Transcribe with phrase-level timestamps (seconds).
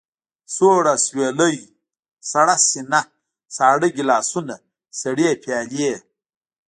[0.55, 1.55] سوړ اسوېلی،
[2.31, 3.01] سړه سينه،
[3.55, 4.55] ساړه ګيلاسونه،
[4.99, 5.91] سړې پيالې.